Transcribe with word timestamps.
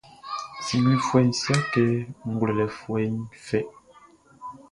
Siglifoué 0.65 1.23
siâkê 1.39 1.85
nʼglwêlêfoué 2.29 3.03
fɛ. 3.45 3.59